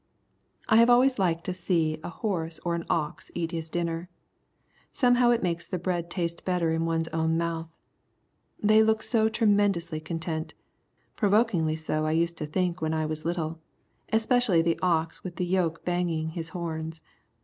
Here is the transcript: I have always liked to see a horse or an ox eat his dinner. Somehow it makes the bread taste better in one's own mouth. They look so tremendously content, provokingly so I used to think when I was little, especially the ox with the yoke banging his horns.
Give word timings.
I 0.67 0.77
have 0.77 0.89
always 0.89 1.19
liked 1.19 1.43
to 1.43 1.53
see 1.53 1.99
a 2.03 2.09
horse 2.09 2.59
or 2.65 2.73
an 2.73 2.85
ox 2.89 3.29
eat 3.35 3.51
his 3.51 3.69
dinner. 3.69 4.09
Somehow 4.91 5.29
it 5.29 5.43
makes 5.43 5.67
the 5.67 5.77
bread 5.77 6.09
taste 6.09 6.43
better 6.43 6.71
in 6.73 6.87
one's 6.87 7.07
own 7.09 7.37
mouth. 7.37 7.69
They 8.59 8.81
look 8.81 9.03
so 9.03 9.29
tremendously 9.29 9.99
content, 9.99 10.55
provokingly 11.15 11.75
so 11.75 12.07
I 12.07 12.13
used 12.13 12.35
to 12.39 12.47
think 12.47 12.81
when 12.81 12.95
I 12.95 13.05
was 13.05 13.25
little, 13.25 13.59
especially 14.11 14.63
the 14.63 14.79
ox 14.81 15.23
with 15.23 15.35
the 15.35 15.45
yoke 15.45 15.85
banging 15.85 16.29
his 16.29 16.49
horns. 16.49 17.01